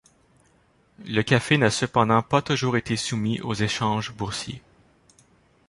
Le 1.05 1.21
café 1.21 1.59
n’a 1.59 1.69
cependant 1.69 2.23
pas 2.23 2.41
toujours 2.41 2.75
été 2.75 2.95
soumis 2.97 3.39
aux 3.41 3.53
échanges 3.53 4.13
boursiers. 4.13 4.63